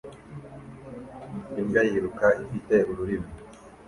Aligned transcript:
Imbwa 1.59 1.81
yiruka 1.89 2.27
ifite 2.43 2.75
ururimi 2.91 3.29